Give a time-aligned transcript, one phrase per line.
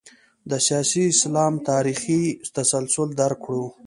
[0.49, 2.21] د سیاسي اسلام تاریخي
[2.55, 3.65] تسلسل درک کړو.